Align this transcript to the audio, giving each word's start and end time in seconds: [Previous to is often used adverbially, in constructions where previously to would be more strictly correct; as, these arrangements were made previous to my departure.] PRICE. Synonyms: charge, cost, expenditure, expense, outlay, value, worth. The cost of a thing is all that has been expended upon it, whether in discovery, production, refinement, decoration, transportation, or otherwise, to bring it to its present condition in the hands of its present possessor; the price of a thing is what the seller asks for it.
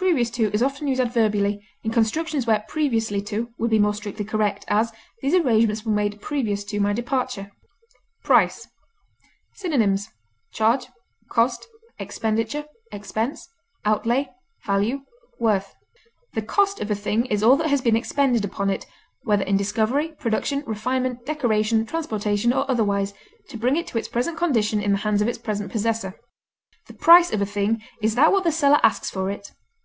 [Previous 0.00 0.30
to 0.30 0.50
is 0.54 0.62
often 0.62 0.88
used 0.88 0.98
adverbially, 1.00 1.60
in 1.84 1.90
constructions 1.90 2.46
where 2.46 2.64
previously 2.68 3.20
to 3.20 3.50
would 3.58 3.68
be 3.68 3.78
more 3.78 3.92
strictly 3.92 4.24
correct; 4.24 4.64
as, 4.66 4.94
these 5.20 5.34
arrangements 5.34 5.84
were 5.84 5.92
made 5.92 6.22
previous 6.22 6.64
to 6.64 6.80
my 6.80 6.94
departure.] 6.94 7.52
PRICE. 8.24 8.66
Synonyms: 9.56 10.08
charge, 10.52 10.86
cost, 11.28 11.68
expenditure, 11.98 12.64
expense, 12.90 13.50
outlay, 13.84 14.30
value, 14.64 15.02
worth. 15.38 15.74
The 16.32 16.40
cost 16.40 16.80
of 16.80 16.90
a 16.90 16.94
thing 16.94 17.26
is 17.26 17.42
all 17.42 17.58
that 17.58 17.68
has 17.68 17.82
been 17.82 17.94
expended 17.94 18.42
upon 18.42 18.70
it, 18.70 18.86
whether 19.24 19.44
in 19.44 19.58
discovery, 19.58 20.14
production, 20.18 20.64
refinement, 20.66 21.26
decoration, 21.26 21.84
transportation, 21.84 22.54
or 22.54 22.64
otherwise, 22.70 23.12
to 23.50 23.58
bring 23.58 23.76
it 23.76 23.86
to 23.88 23.98
its 23.98 24.08
present 24.08 24.38
condition 24.38 24.80
in 24.80 24.92
the 24.92 24.98
hands 25.04 25.20
of 25.20 25.28
its 25.28 25.36
present 25.38 25.70
possessor; 25.70 26.18
the 26.86 26.94
price 26.94 27.30
of 27.34 27.42
a 27.42 27.46
thing 27.46 27.82
is 28.00 28.16
what 28.16 28.44
the 28.44 28.50
seller 28.50 28.80
asks 28.82 29.10
for 29.10 29.30
it. 29.30 29.52